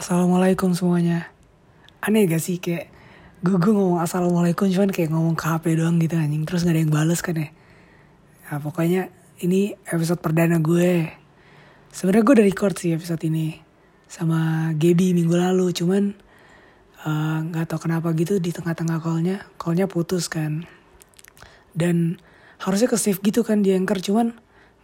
[0.00, 1.28] Assalamualaikum semuanya.
[2.00, 2.88] Aneh gak sih kayak
[3.44, 6.80] gue, gue ngomong assalamualaikum cuman kayak ngomong ke HP doang gitu anjing terus gak ada
[6.80, 7.52] yang bales kan ya.
[8.48, 9.12] Nah, pokoknya
[9.44, 11.04] ini episode perdana gue.
[11.92, 13.60] Sebenarnya gue udah record sih episode ini
[14.08, 16.16] sama Gaby minggu lalu cuman
[17.04, 20.64] eh, nggak uh, tahu kenapa gitu di tengah-tengah callnya callnya putus kan
[21.76, 22.16] dan
[22.56, 24.32] harusnya ke save gitu kan di anchor cuman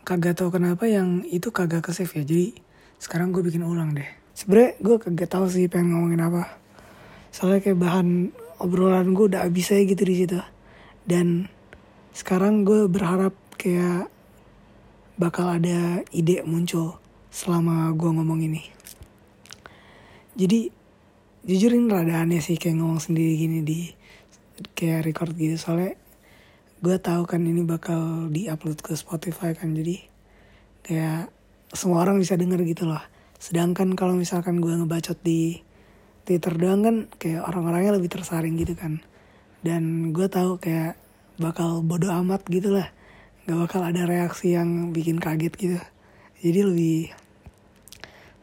[0.04, 2.52] kagak tahu kenapa yang itu kagak ke save ya jadi
[3.00, 6.60] sekarang gue bikin ulang deh sebenernya gue kagak tahu sih pengen ngomongin apa.
[7.32, 8.08] Soalnya kayak bahan
[8.60, 10.36] obrolan gue udah habis aja gitu di situ.
[11.08, 11.48] Dan
[12.12, 14.12] sekarang gue berharap kayak
[15.16, 17.00] bakal ada ide muncul
[17.32, 18.62] selama gue ngomong ini.
[20.36, 20.68] Jadi
[21.48, 23.88] jujur ini rada aneh sih kayak ngomong sendiri gini di
[24.76, 25.56] kayak record gitu.
[25.56, 25.96] Soalnya
[26.84, 29.72] gue tahu kan ini bakal diupload ke Spotify kan.
[29.72, 29.96] Jadi
[30.84, 31.32] kayak
[31.72, 35.60] semua orang bisa denger gitu loh sedangkan kalau misalkan gue ngebacot di
[36.26, 38.98] Twitter doang kan kayak orang-orangnya lebih tersaring gitu kan.
[39.62, 40.98] Dan gue tahu kayak
[41.38, 42.90] bakal bodoh amat gitu lah.
[43.46, 45.78] Nggak bakal ada reaksi yang bikin kaget gitu.
[46.42, 46.98] Jadi lebih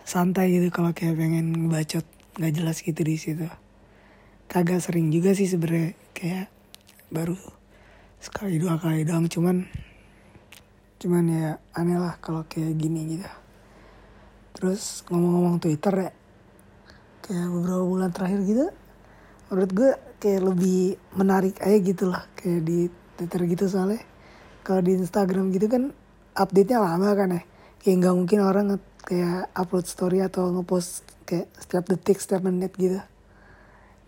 [0.08, 2.08] santai gitu kalau kayak pengen ngebacot
[2.40, 3.48] nggak jelas gitu di situ.
[4.48, 6.48] Kagak sering juga sih sebenernya kayak
[7.12, 7.36] baru
[8.24, 9.28] sekali dua kali doang.
[9.28, 9.68] Cuman
[11.04, 13.28] cuman ya aneh lah kalau kayak gini gitu
[14.54, 16.12] terus ngomong-ngomong Twitter ya
[17.24, 18.66] kayak beberapa bulan terakhir gitu
[19.50, 19.92] menurut gue
[20.24, 22.88] kayak lebih menarik aja gitu lah kayak di
[23.20, 23.66] Twitter gitu.
[23.70, 24.02] Soalnya
[24.66, 25.94] kalau di Instagram gitu kan
[26.34, 27.42] update-nya lama kan ya
[27.84, 28.66] kayak nggak mungkin orang
[29.04, 32.98] kayak upload story atau ngepost kayak setiap detik setiap menit gitu.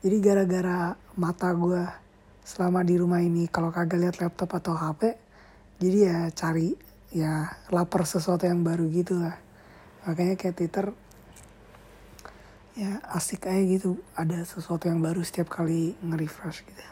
[0.01, 1.83] Jadi gara-gara mata gue
[2.45, 5.17] selama di rumah ini kalau kagak lihat laptop atau HP
[5.81, 6.77] jadi ya cari
[7.09, 9.44] ya lapar sesuatu yang baru gitu lah
[10.06, 10.86] makanya kayak Twitter
[12.75, 13.98] ya asik aja gitu.
[14.14, 16.84] Ada sesuatu yang baru setiap kali nge-refresh gitu.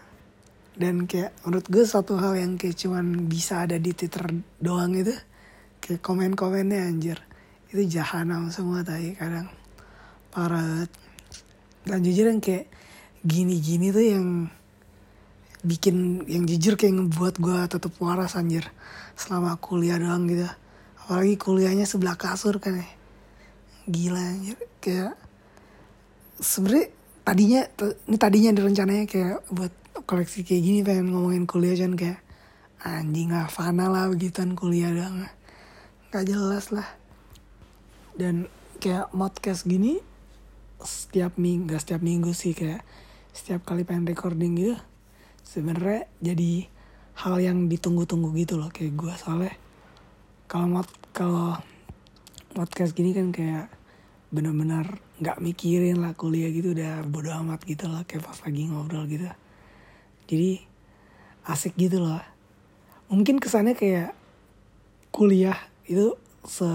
[0.74, 4.26] Dan kayak menurut gue satu hal yang kayak cuman bisa ada di Twitter
[4.58, 5.14] doang gitu
[5.84, 7.22] kayak komen-komennya anjir.
[7.70, 9.52] Itu jahanam semua tadi kadang
[10.34, 10.88] parah.
[11.84, 12.72] Dan jujur yang kayak
[13.22, 14.28] gini-gini tuh yang
[15.64, 18.66] bikin yang jujur kayak ngebuat gue tetap waras anjir.
[19.14, 20.48] Selama kuliah doang gitu.
[21.04, 22.88] Apalagi kuliahnya sebelah kasur kan ya
[23.88, 24.58] gila anjir.
[24.84, 25.16] Kayak
[26.40, 26.86] sebenernya
[27.24, 27.62] tadinya
[28.10, 29.74] ini tadinya rencananya kayak buat
[30.04, 32.20] koleksi kayak gini pengen ngomongin kuliah kan kayak
[32.84, 35.24] anjing lah fana lah begituan kuliah doang
[36.12, 36.88] nggak jelas lah.
[38.14, 38.52] Dan
[38.84, 40.04] kayak podcast gini
[40.84, 42.84] setiap minggu gak setiap minggu sih kayak
[43.32, 44.76] setiap kali pengen recording gitu
[45.48, 46.68] sebenarnya jadi
[47.24, 49.56] hal yang ditunggu-tunggu gitu loh kayak gue soalnya
[50.52, 51.56] kalau mod kalau
[52.54, 53.68] podcast gini kan kayak
[54.34, 59.06] benar-benar nggak mikirin lah kuliah gitu udah bodo amat gitu loh kayak pas lagi ngobrol
[59.06, 59.30] gitu.
[60.30, 60.62] Jadi
[61.46, 62.22] asik gitu loh.
[63.12, 64.14] Mungkin kesannya kayak
[65.14, 66.66] kuliah itu se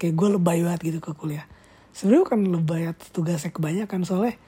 [0.00, 1.44] kayak gue lebay banget gitu ke kuliah.
[1.92, 4.38] Sebenarnya kan lebay tugasnya kebanyakan soalnya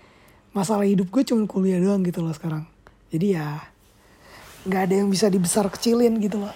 [0.56, 2.64] masalah hidup gue cuma kuliah doang gitu loh sekarang.
[3.12, 3.60] Jadi ya
[4.64, 6.54] nggak ada yang bisa dibesar kecilin gitu loh.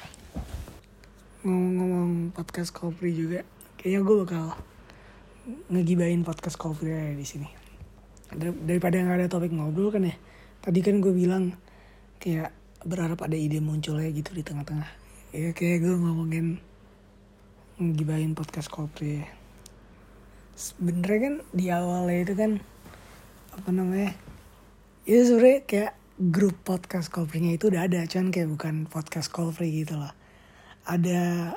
[1.44, 3.44] Ngomong-ngomong podcast Kopri juga
[3.84, 4.45] kayaknya gue bakal
[5.69, 7.49] ngegibain podcast aja di sini.
[8.33, 10.17] Dar daripada nggak ada topik ngobrol kan ya
[10.65, 11.53] tadi kan gue bilang
[12.17, 12.49] kayak
[12.81, 14.89] berharap ada ide munculnya gitu di tengah-tengah.
[15.37, 16.65] Ya kayak gue ngomongin
[17.77, 19.28] ngegibain podcast Kopri ya.
[20.56, 22.53] sebenernya kan di awalnya itu kan
[23.53, 24.17] apa namanya
[25.05, 30.00] itu sebenernya kayak grup podcast Kopri-nya itu udah ada cuman kayak bukan podcast Kopri gitu
[30.00, 30.15] loh
[30.89, 31.53] ada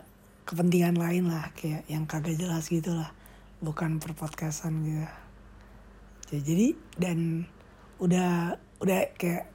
[0.47, 3.11] kepentingan lain lah kayak yang kagak jelas gitu lah.
[3.59, 5.07] Bukan per podcastan gitu.
[6.39, 7.43] Jadi dan
[7.99, 9.51] udah udah kayak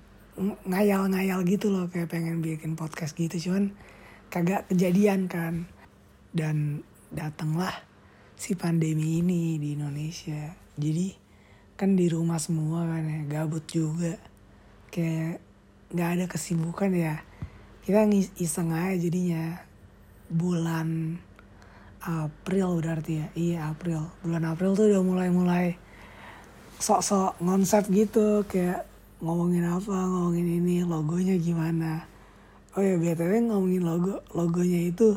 [0.69, 3.49] ngayal-ngayal gitu loh kayak pengen bikin podcast gitu.
[3.49, 3.73] Cuman
[4.29, 5.65] kagak kejadian kan.
[6.33, 6.81] Dan
[7.13, 7.73] datanglah
[8.37, 10.57] si pandemi ini di Indonesia.
[10.77, 11.13] Jadi
[11.77, 14.17] kan di rumah semua kan ya gabut juga.
[14.93, 15.41] Kayak
[15.93, 17.21] nggak ada kesibukan ya.
[17.85, 18.09] Kita
[18.41, 19.72] iseng aja jadinya
[20.33, 21.21] bulan
[22.03, 23.27] April berarti ya.
[23.39, 24.11] Iya April.
[24.27, 25.79] Bulan April tuh udah mulai-mulai
[26.83, 28.83] sok-sok konsep gitu kayak
[29.23, 32.03] ngomongin apa ngomongin ini logonya gimana.
[32.75, 35.15] Oh ya btw ngomongin logo logonya itu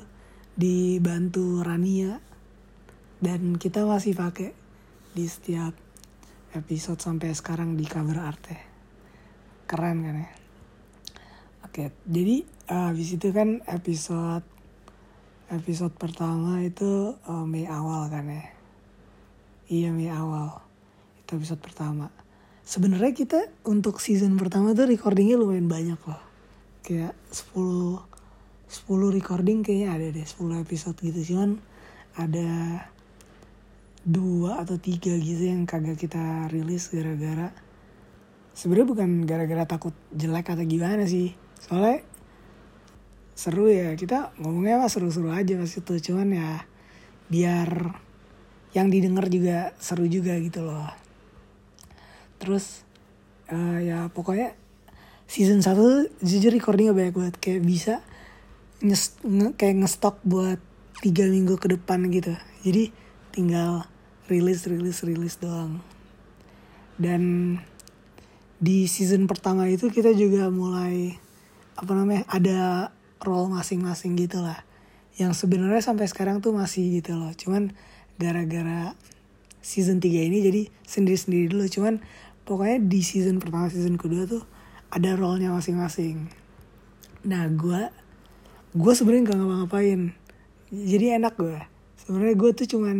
[0.54, 2.22] dibantu Rania.
[3.18, 4.54] Dan kita masih pakai
[5.16, 5.74] di setiap
[6.54, 8.62] episode sampai sekarang di cover art ya.
[9.66, 10.30] Keren kan ya?
[11.66, 14.55] Oke jadi uh, habis itu kan episode
[15.52, 18.46] episode pertama itu uh, Mei awal kan ya?
[19.70, 20.62] Iya Mei awal.
[21.22, 22.10] Itu episode pertama.
[22.66, 26.24] Sebenarnya kita untuk season pertama tuh recordingnya lumayan banyak loh.
[26.82, 28.02] Kayak 10
[28.66, 31.34] 10 recording kayaknya ada deh 10 episode gitu.
[31.34, 31.62] Cuman
[32.18, 32.50] ada
[34.06, 37.50] dua atau tiga gitu yang kagak kita rilis gara-gara
[38.56, 41.36] sebenarnya bukan gara-gara takut jelek atau gimana sih.
[41.60, 42.02] Soalnya
[43.36, 43.94] seru ya.
[43.94, 45.94] Kita ngomongnya mah seru-seru aja pas itu.
[46.12, 46.64] Cuman ya
[47.28, 48.00] biar
[48.72, 50.90] yang didengar juga seru juga gitu loh.
[52.40, 52.84] Terus
[53.52, 54.56] uh, ya pokoknya
[55.28, 57.36] season 1 jujur recordingnya banyak banget.
[57.38, 57.96] Kayak bisa
[58.82, 59.20] nge,
[59.60, 60.60] kayak ngestok buat
[61.04, 62.34] tiga minggu ke depan gitu.
[62.64, 62.90] Jadi
[63.36, 63.86] tinggal
[64.32, 65.84] rilis rilis rilis doang.
[66.96, 67.56] Dan
[68.56, 71.20] di season pertama itu kita juga mulai
[71.76, 72.95] apa namanya ada
[73.26, 74.62] role masing-masing gitu lah.
[75.18, 77.34] Yang sebenarnya sampai sekarang tuh masih gitu loh.
[77.34, 77.74] Cuman
[78.22, 78.94] gara-gara
[79.66, 81.66] season 3 ini jadi sendiri-sendiri dulu.
[81.66, 82.06] Cuman
[82.46, 84.46] pokoknya di season pertama season kedua tuh
[84.94, 86.30] ada role-nya masing-masing.
[87.26, 87.90] Nah gue
[88.78, 90.02] gue sebenarnya gak ngapa-ngapain.
[90.70, 91.60] Jadi enak gue
[92.06, 92.98] sebenarnya gue tuh cuman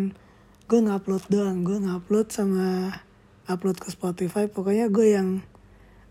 [0.66, 1.62] gue ngupload doang.
[1.62, 2.98] Gue ngupload sama
[3.46, 4.50] upload ke Spotify.
[4.50, 5.46] Pokoknya gue yang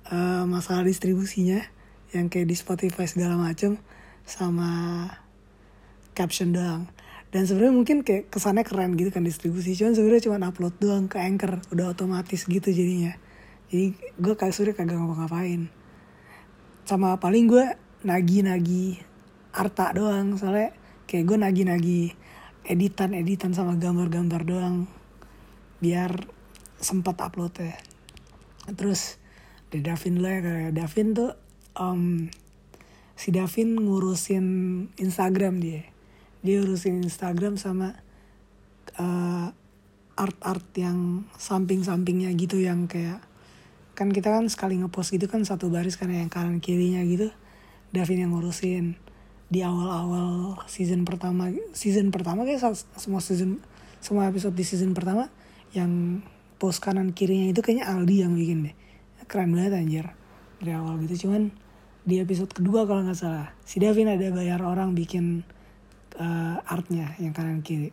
[0.09, 1.59] uh, masalah distribusinya
[2.15, 3.83] yang kayak di Spotify segala macem
[4.25, 5.07] sama
[6.17, 6.89] caption doang.
[7.31, 9.75] Dan sebenarnya mungkin kayak kesannya keren gitu kan distribusi.
[9.75, 11.63] Cuman sebenarnya cuma upload doang ke anchor.
[11.71, 13.15] Udah otomatis gitu jadinya.
[13.69, 15.61] Jadi gue kayak sebenarnya kagak ngapa-ngapain.
[16.87, 17.67] Sama paling gue
[18.07, 19.03] nagi-nagi
[19.51, 20.39] arta doang.
[20.39, 20.71] Soalnya
[21.11, 22.01] kayak gue nagi-nagi
[22.65, 24.87] editan editan sama gambar-gambar doang.
[25.83, 26.15] Biar
[26.79, 27.75] sempat upload ya
[28.73, 29.21] terus
[29.69, 31.31] dari Davin lah ya kayak Davin tuh
[31.77, 32.33] um,
[33.15, 34.47] si Davin ngurusin
[34.99, 35.87] Instagram dia.
[36.45, 37.97] Dia urusin Instagram sama
[39.01, 39.49] uh,
[40.15, 43.23] art-art yang samping-sampingnya gitu yang kayak
[43.95, 47.31] kan kita kan sekali ngepost gitu kan satu baris kan yang kanan kirinya gitu.
[47.95, 48.99] Davin yang ngurusin
[49.47, 51.47] di awal-awal season pertama
[51.77, 53.63] season pertama kayak semua season
[54.03, 55.31] semua episode di season pertama
[55.71, 56.25] yang
[56.59, 58.75] post kanan kirinya itu kayaknya Aldi yang bikin deh.
[59.31, 60.07] Keren banget anjir
[60.59, 61.27] dari awal gitu.
[61.27, 61.55] Cuman
[62.05, 65.41] di episode kedua kalau nggak salah si Davin ada bayar orang bikin
[66.21, 67.91] uh, artnya yang kanan kiri.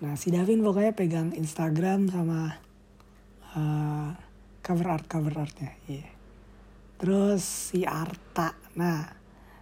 [0.00, 2.56] Nah si Davin pokoknya pegang Instagram sama
[3.52, 4.16] uh,
[4.64, 5.76] cover art cover artnya.
[5.84, 6.08] Yeah.
[6.96, 9.10] Terus si Arta, nah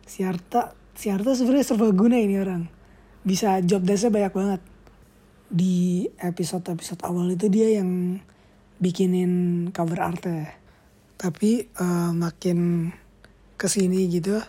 [0.05, 2.69] si Arta si Arta sebenarnya serbaguna ini orang,
[3.25, 4.63] bisa job desknya banyak banget.
[5.51, 8.23] Di episode-episode awal itu dia yang
[8.79, 10.60] bikinin cover artnya,
[11.21, 12.89] tapi uh, makin
[13.61, 14.41] ke sini gitu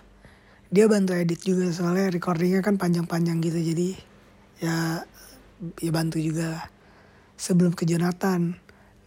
[0.71, 3.59] dia bantu edit juga soalnya recordingnya kan panjang-panjang gitu.
[3.59, 3.89] Jadi
[4.63, 5.03] ya
[5.83, 6.71] ya bantu juga
[7.35, 8.55] sebelum ke Jonathan.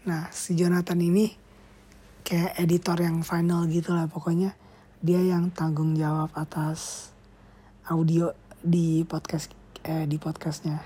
[0.05, 1.33] Nah si Jonathan ini
[2.21, 4.53] kayak editor yang final gitu lah pokoknya.
[5.01, 7.09] Dia yang tanggung jawab atas
[7.89, 9.49] audio di podcast
[9.89, 10.85] eh, di podcastnya.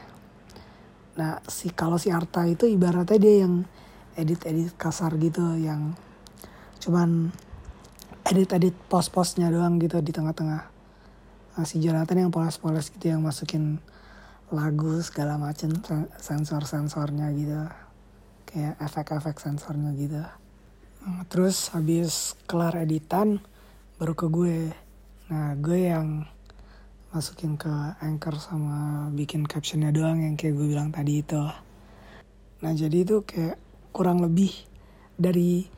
[1.18, 3.66] Nah si kalau si Arta itu ibaratnya dia yang
[4.14, 5.98] edit edit kasar gitu yang
[6.88, 7.28] cuman
[8.24, 10.64] edit-edit post-postnya doang gitu di tengah-tengah.
[11.52, 13.76] Nah, si Jonathan yang poles-poles gitu yang masukin
[14.48, 15.68] lagu segala macem
[16.16, 17.60] sensor-sensornya gitu.
[18.48, 20.24] Kayak efek-efek sensornya gitu.
[21.04, 23.44] Nah, terus habis kelar editan
[24.00, 24.58] baru ke gue.
[25.28, 26.24] Nah gue yang
[27.12, 27.68] masukin ke
[28.00, 31.44] anchor sama bikin captionnya doang yang kayak gue bilang tadi itu.
[32.64, 33.60] Nah jadi itu kayak
[33.92, 34.56] kurang lebih
[35.20, 35.68] dari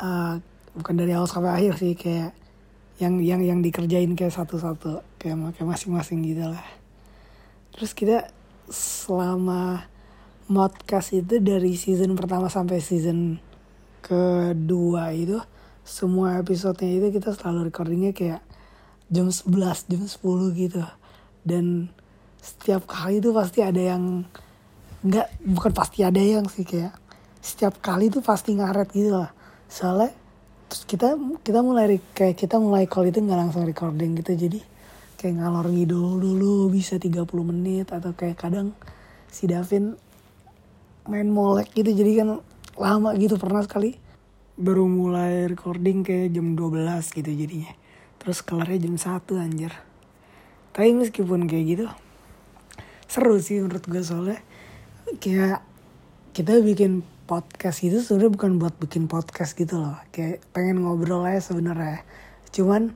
[0.00, 0.40] uh,
[0.72, 2.32] bukan dari awal sampai akhir sih kayak
[3.00, 6.64] yang yang yang dikerjain kayak satu-satu kayak kayak masing-masing gitu lah.
[7.72, 8.30] Terus kita
[8.70, 9.88] selama
[10.46, 13.40] modcast itu dari season pertama sampai season
[14.04, 15.40] kedua itu
[15.82, 18.40] semua episodenya itu kita selalu recordingnya kayak
[19.10, 20.82] jam 11 jam 10 gitu.
[21.42, 21.90] Dan
[22.38, 24.22] setiap kali itu pasti ada yang
[25.02, 26.94] nggak bukan pasti ada yang sih kayak
[27.42, 29.34] setiap kali itu pasti ngaret gitu lah
[29.72, 30.12] soalnya
[30.68, 34.36] terus kita kita mulai kayak kita mulai call itu nggak langsung recording gitu.
[34.36, 34.60] Jadi
[35.16, 38.76] kayak ngalor ngidul dulu bisa 30 menit atau kayak kadang
[39.32, 39.96] si Davin
[41.08, 41.88] main molek gitu.
[41.88, 42.28] Jadi kan
[42.76, 43.96] lama gitu pernah sekali.
[44.60, 47.72] Baru mulai recording kayak jam 12 gitu jadinya.
[48.20, 49.72] Terus kelarnya jam 1 anjir.
[50.76, 51.86] Tapi meskipun kayak gitu
[53.08, 54.40] seru sih menurut gue soalnya.
[55.16, 55.64] Kayak
[56.36, 59.96] kita bikin podcast itu sebenarnya bukan buat bikin podcast gitu loh.
[60.12, 62.04] Kayak pengen ngobrol aja sebenarnya.
[62.52, 62.92] Cuman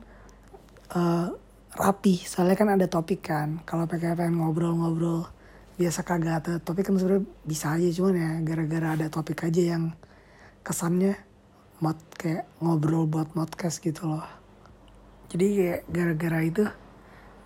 [0.93, 1.33] uh,
[1.73, 2.21] rapi.
[2.21, 3.65] Soalnya kan ada topik kan.
[3.65, 5.25] Kalau pengen pengen ngobrol-ngobrol
[5.81, 7.89] biasa kagak ada topik kan sebenarnya bisa aja.
[7.89, 9.97] Cuman ya gara-gara ada topik aja yang
[10.61, 11.17] kesannya
[11.81, 14.25] mod kayak ngobrol buat podcast gitu loh.
[15.33, 16.63] Jadi kayak gara-gara itu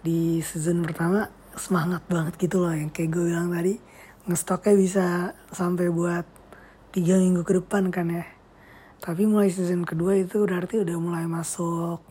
[0.04, 2.76] di season pertama semangat banget gitu loh.
[2.76, 3.80] Yang kayak gue bilang tadi
[4.28, 5.06] ngestoknya bisa
[5.56, 6.41] sampai buat
[6.92, 8.26] tiga minggu ke depan kan ya.
[9.02, 12.04] Tapi mulai season kedua itu berarti udah mulai masuk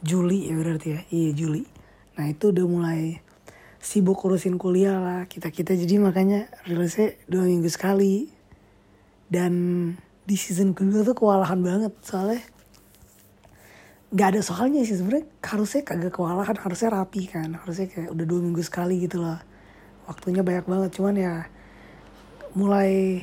[0.00, 1.00] Juli ya berarti ya?
[1.12, 1.64] Iya Juli.
[2.16, 3.20] Nah itu udah mulai
[3.80, 8.32] sibuk urusin kuliah lah kita kita jadi makanya rilisnya dua minggu sekali.
[9.30, 9.52] Dan
[10.24, 12.40] di season kedua tuh kewalahan banget soalnya
[14.10, 15.28] nggak ada soalnya sih sebenarnya.
[15.44, 17.52] Harusnya kagak kewalahan harusnya rapi kan.
[17.60, 19.44] Harusnya kayak udah dua minggu sekali gitu lah
[20.10, 21.34] waktunya banyak banget cuman ya
[22.58, 23.22] mulai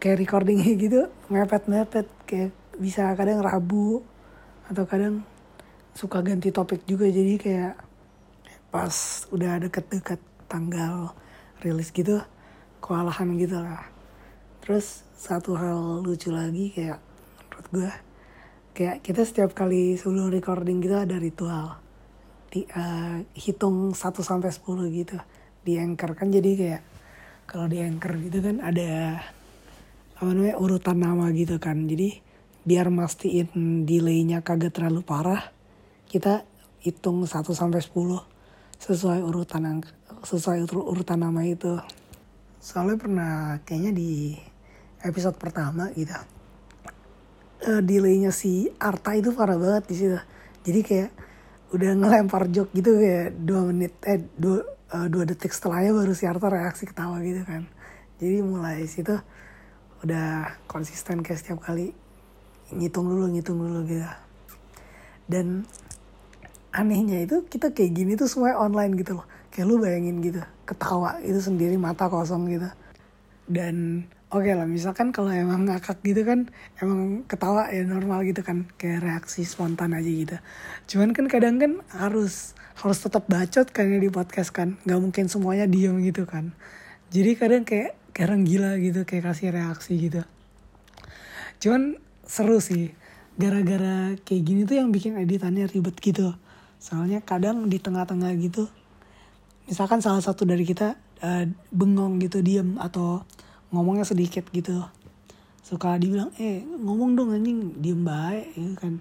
[0.00, 4.00] kayak recordingnya gitu mepet mepet kayak bisa kadang rabu
[4.70, 5.24] atau kadang
[5.98, 7.10] suka ganti topik juga.
[7.10, 7.74] Jadi kayak
[8.70, 11.10] pas udah deket-deket tanggal
[11.58, 12.22] rilis gitu
[12.78, 13.82] kewalahan gitu lah.
[14.62, 17.02] Terus satu hal lucu lagi kayak
[17.50, 17.90] menurut gue
[18.78, 21.82] kayak kita setiap kali sebelum recording gitu ada ritual.
[22.48, 25.18] Di, uh, hitung 1 sampai 10 gitu
[25.66, 26.14] di anchor.
[26.14, 26.82] Kan jadi kayak
[27.50, 29.18] kalau di anchor gitu kan ada
[30.18, 31.86] apa namanya urutan nama gitu kan.
[31.86, 32.18] Jadi
[32.66, 35.54] biar mastiin delaynya kagak terlalu parah
[36.10, 36.42] kita
[36.82, 37.94] hitung 1 sampai 10
[38.78, 39.82] sesuai urutan
[40.26, 41.78] sesuai urutan nama itu.
[42.58, 43.32] Soalnya pernah
[43.62, 44.34] kayaknya di
[45.06, 46.14] episode pertama gitu
[47.66, 50.18] uh, delaynya si Arta itu parah banget di situ.
[50.62, 51.10] Jadi kayak
[51.74, 56.24] udah ngelempar joke gitu kayak dua menit eh dua uh, dua detik setelahnya baru si
[56.24, 57.66] Arta reaksi ketawa gitu kan.
[58.18, 59.14] Jadi mulai situ
[60.06, 61.90] udah konsisten kayak setiap kali
[62.70, 64.06] ngitung dulu ngitung dulu gitu.
[65.28, 65.66] Dan
[66.72, 69.26] anehnya itu kita kayak gini tuh semua online gitu loh.
[69.50, 72.68] Kayak lu bayangin gitu ketawa itu sendiri mata kosong gitu.
[73.48, 78.46] Dan oke okay lah misalkan kalau emang ngakak gitu kan emang ketawa ya normal gitu
[78.46, 78.70] kan.
[78.78, 80.36] Kayak reaksi spontan aja gitu.
[80.86, 84.78] Cuman kan kadang kan harus harus tetap bacot kayaknya di podcast kan.
[84.86, 86.54] Nggak mungkin semuanya diem gitu kan.
[87.10, 90.26] Jadi kadang kayak kadang gila gitu kayak kasih reaksi gitu.
[91.62, 92.90] Cuman seru sih
[93.38, 96.34] gara-gara kayak gini tuh yang bikin editannya ribet gitu.
[96.82, 98.66] Soalnya kadang di tengah-tengah gitu
[99.70, 103.22] misalkan salah satu dari kita uh, bengong gitu diem atau
[103.70, 104.82] ngomongnya sedikit gitu.
[105.62, 108.94] Suka dibilang eh ngomong dong anjing diem baik gitu kan.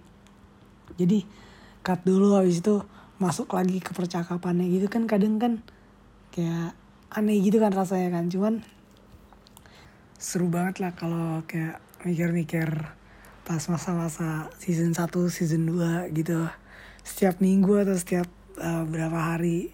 [0.94, 1.26] Jadi
[1.82, 2.86] cut dulu habis itu
[3.18, 5.66] masuk lagi ke percakapannya gitu kan kadang kan
[6.30, 6.78] kayak
[7.10, 8.30] aneh gitu kan rasanya kan.
[8.30, 8.62] Cuman
[10.18, 12.66] seru banget lah kalau kayak mikir-mikir
[13.46, 16.50] pas masa-masa season 1, season 2 gitu.
[17.06, 18.26] Setiap minggu atau setiap
[18.58, 19.70] uh, berapa hari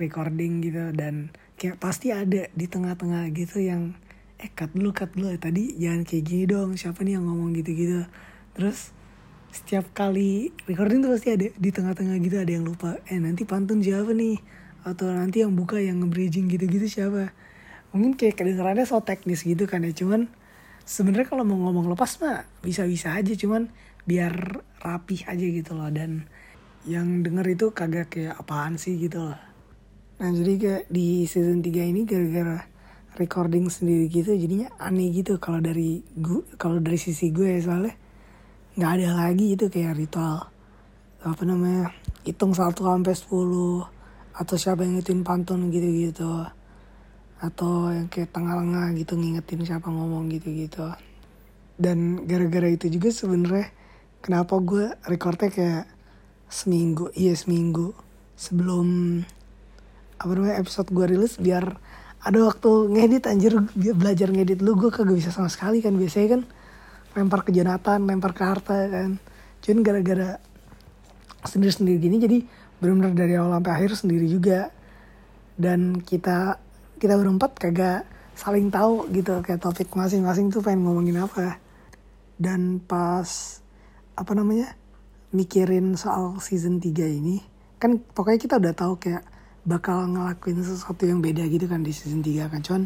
[0.00, 1.28] recording gitu dan
[1.60, 3.92] kayak pasti ada di tengah-tengah gitu yang
[4.40, 5.28] eh cut dulu cut dulu.
[5.36, 6.80] Tadi jangan kayak gini dong.
[6.80, 8.08] Siapa nih yang ngomong gitu-gitu?
[8.56, 8.96] Terus
[9.52, 13.84] setiap kali recording tuh pasti ada di tengah-tengah gitu ada yang lupa eh nanti pantun
[13.84, 14.40] siapa nih?
[14.88, 17.36] Atau nanti yang buka yang nge-bridging gitu-gitu siapa
[17.90, 20.30] mungkin kayak kedengarannya so teknis gitu kan ya cuman
[20.86, 23.70] sebenarnya kalau mau ngomong lepas mah bisa-bisa aja cuman
[24.06, 26.26] biar rapih aja gitu loh dan
[26.88, 29.40] yang denger itu kagak kayak apaan sih gitu loh.
[30.20, 32.64] Nah jadi kayak di season 3 ini gara-gara
[33.20, 37.94] recording sendiri gitu jadinya aneh gitu kalau dari gue kalau dari sisi gue ya soalnya
[38.78, 40.46] nggak ada lagi itu kayak ritual
[41.20, 41.92] apa namanya
[42.24, 43.84] hitung satu sampai sepuluh
[44.32, 46.48] atau siapa yang ngingetin pantun gitu-gitu
[47.40, 50.92] atau yang kayak tengah-tengah gitu ngingetin siapa ngomong gitu-gitu.
[51.80, 53.72] Dan gara-gara itu juga sebenarnya
[54.20, 55.84] kenapa gue recordnya kayak
[56.52, 57.96] seminggu iya seminggu
[58.36, 59.20] sebelum
[60.20, 61.80] apa namanya episode gue rilis biar
[62.20, 63.56] ada waktu ngedit anjir
[63.96, 65.96] belajar ngedit lu gue kagak bisa sama sekali kan.
[65.96, 66.42] Biasanya kan
[67.16, 69.16] lempar ke Jonathan lempar ke Harta kan.
[69.64, 70.36] Cuman gara-gara
[71.48, 72.38] sendiri sendiri gini jadi
[72.84, 74.68] benar-benar dari awal sampai akhir sendiri juga.
[75.56, 76.60] Dan kita
[77.00, 78.04] kita berempat kagak
[78.36, 81.56] saling tahu gitu kayak topik masing-masing tuh pengen ngomongin apa.
[82.36, 83.60] Dan pas
[84.12, 84.76] apa namanya
[85.32, 87.40] mikirin soal season 3 ini
[87.80, 89.24] kan pokoknya kita udah tahu kayak
[89.64, 92.60] bakal ngelakuin sesuatu yang beda gitu kan di season 3 kan.
[92.60, 92.84] Cuman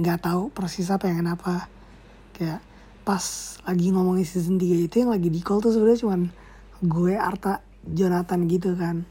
[0.00, 1.68] nggak tahu persis apa yang kenapa.
[2.32, 2.64] Kayak
[3.04, 3.24] pas
[3.68, 6.20] lagi ngomongin season 3 itu yang lagi di call tuh sebenarnya cuman
[6.80, 9.04] gue Arta Jonathan gitu kan.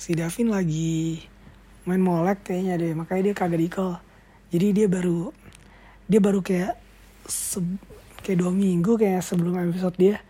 [0.00, 1.20] Si Davin lagi
[1.90, 3.98] main molek kayaknya deh makanya dia kagak di call
[4.54, 5.34] jadi dia baru
[6.06, 6.78] dia baru kayak
[7.26, 7.58] se
[8.22, 10.22] kayak dua minggu kayak sebelum episode dia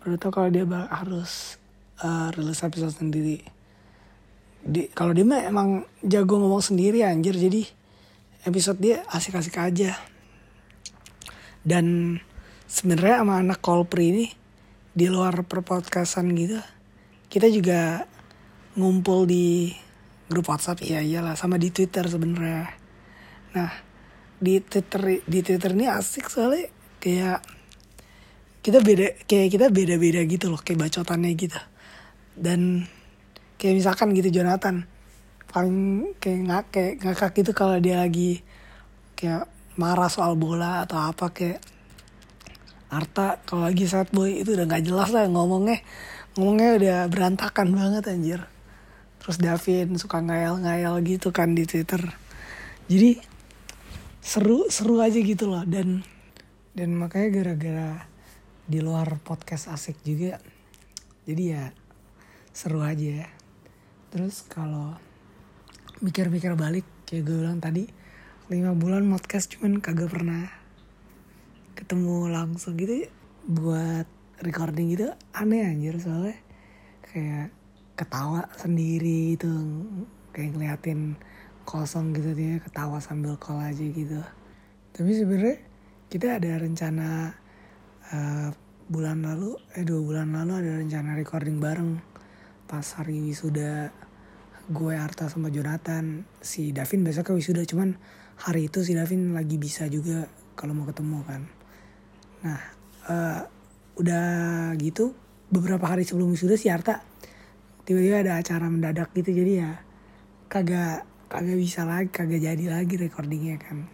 [0.00, 1.62] baru tau kalau dia harus
[2.02, 3.38] uh, rilis episode sendiri.
[4.62, 7.38] Di kalau dia mah emang jago ngomong sendiri anjir.
[7.38, 7.62] Jadi
[8.46, 9.94] episode dia asik-asik aja.
[11.62, 12.18] Dan
[12.66, 14.26] sebenarnya sama anak Kolpri ini
[14.92, 16.58] di luar perpodcastan gitu
[17.32, 18.04] kita juga
[18.76, 19.72] ngumpul di
[20.30, 22.72] grup WhatsApp iya iyalah sama di Twitter sebenarnya.
[23.56, 23.70] Nah
[24.42, 26.66] di Twitter di Twitter ini asik soalnya
[26.98, 27.40] kayak
[28.62, 31.60] kita beda kayak kita beda-beda gitu loh kayak bacotannya gitu.
[32.34, 32.86] Dan
[33.58, 34.86] kayak misalkan gitu Jonathan
[35.52, 38.40] paling kayak nggak kayak ngakak gitu kalau dia lagi
[39.18, 41.60] kayak marah soal bola atau apa kayak
[42.92, 45.80] Arta kalau lagi sad boy itu udah nggak jelas lah ngomongnya.
[46.36, 48.51] Ngomongnya udah berantakan banget anjir
[49.22, 52.02] terus Davin suka ngayal-ngayal gitu kan di Twitter.
[52.90, 53.22] Jadi
[54.18, 55.62] seru seru aja gitu loh.
[55.62, 56.02] Dan
[56.74, 57.90] dan makanya gara-gara
[58.66, 60.42] di luar podcast asik juga
[61.22, 61.64] jadi ya
[62.50, 63.22] seru aja.
[63.22, 63.28] Ya
[64.10, 64.98] terus kalau
[66.02, 67.86] mikir-mikir balik kayak gue bilang tadi
[68.50, 70.50] lima bulan podcast cuman kagak pernah
[71.78, 73.06] ketemu langsung gitu
[73.46, 74.04] buat
[74.42, 75.14] recording gitu.
[75.30, 76.36] Aneh anjir soalnya.
[77.06, 77.54] Kayak
[77.92, 79.52] ketawa sendiri itu
[80.32, 81.14] kayak ngeliatin
[81.62, 84.20] kosong gitu dia ketawa sambil call aja gitu.
[84.92, 85.56] Tapi sebenarnya
[86.08, 87.08] kita ada rencana
[88.12, 88.48] uh,
[88.90, 92.02] bulan lalu eh dua bulan lalu ada rencana recording bareng
[92.68, 93.88] pas hari wisuda
[94.68, 96.24] gue Arta sama Jonathan.
[96.40, 97.96] Si Davin besok ke wisuda cuman
[98.42, 101.42] hari itu si Davin lagi bisa juga kalau mau ketemu kan.
[102.42, 102.60] Nah
[103.08, 103.40] uh,
[104.00, 104.26] udah
[104.80, 105.12] gitu
[105.52, 107.11] beberapa hari sebelum wisuda si Arta
[107.82, 109.72] tiba-tiba ada acara mendadak gitu jadi ya
[110.46, 113.88] kagak kagak bisa lagi kagak jadi lagi recordingnya kan.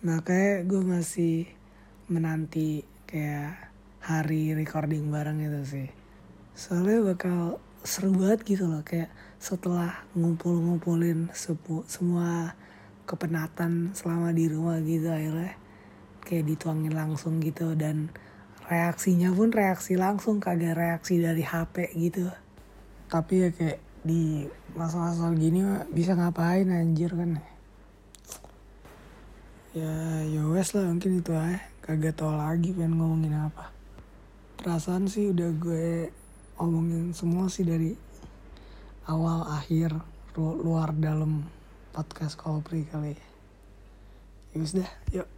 [0.00, 1.44] Makanya gue masih
[2.08, 3.70] menanti kayak
[4.00, 5.88] hari recording bareng itu sih.
[6.56, 11.28] Soalnya bakal seru banget gitu loh kayak setelah ngumpul-ngumpulin
[11.86, 12.56] semua
[13.06, 15.54] kepenatan selama di rumah gitu akhirnya
[16.26, 18.10] kayak dituangin langsung gitu dan
[18.66, 22.26] reaksinya pun reaksi langsung kagak reaksi dari HP gitu
[23.06, 24.46] tapi ya kayak di
[24.78, 27.38] masa-masa gini bisa ngapain anjir kan
[29.74, 29.92] ya
[30.24, 33.70] ya wes lah mungkin itu aja kagak tau lagi pengen ngomongin apa
[34.58, 36.10] perasaan sih udah gue
[36.56, 37.92] omongin semua sih dari
[39.06, 39.94] awal akhir
[40.36, 41.46] luar dalam
[41.96, 43.26] podcast Kopri kali ya.
[44.56, 45.35] Yus dah, yuk.